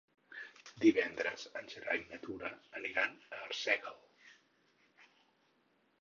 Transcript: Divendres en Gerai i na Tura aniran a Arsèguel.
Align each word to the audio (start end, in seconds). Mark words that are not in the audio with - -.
Divendres 0.85 1.43
en 1.59 1.69
Gerai 1.73 2.01
i 2.01 2.07
na 2.13 2.19
Tura 2.25 2.51
aniran 2.81 3.15
a 3.37 3.45
Arsèguel. 3.51 4.03